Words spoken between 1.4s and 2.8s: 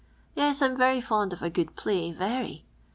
a good pky, very.